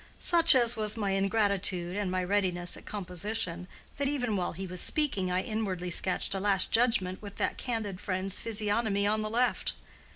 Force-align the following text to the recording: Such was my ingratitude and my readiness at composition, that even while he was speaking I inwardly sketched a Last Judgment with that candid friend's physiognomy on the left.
Such 0.17 0.55
was 0.75 0.97
my 0.97 1.11
ingratitude 1.11 1.95
and 1.95 2.09
my 2.09 2.23
readiness 2.23 2.75
at 2.75 2.87
composition, 2.87 3.67
that 3.97 4.07
even 4.07 4.35
while 4.35 4.53
he 4.53 4.65
was 4.65 4.81
speaking 4.81 5.29
I 5.31 5.43
inwardly 5.43 5.91
sketched 5.91 6.33
a 6.33 6.39
Last 6.39 6.71
Judgment 6.71 7.21
with 7.21 7.37
that 7.37 7.59
candid 7.59 8.01
friend's 8.01 8.39
physiognomy 8.39 9.05
on 9.05 9.21
the 9.21 9.29
left. 9.29 9.73